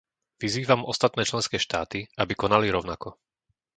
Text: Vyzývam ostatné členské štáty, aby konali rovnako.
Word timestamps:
Vyzývam 0.43 0.81
ostatné 0.93 1.21
členské 1.29 1.57
štáty, 1.65 1.99
aby 2.21 2.33
konali 2.43 2.67
rovnako. 2.75 3.09